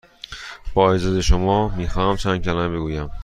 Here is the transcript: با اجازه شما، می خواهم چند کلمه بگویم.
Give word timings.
با 0.73 0.93
اجازه 0.93 1.21
شما، 1.21 1.67
می 1.67 1.87
خواهم 1.89 2.15
چند 2.17 2.45
کلمه 2.45 2.69
بگویم. 2.69 3.09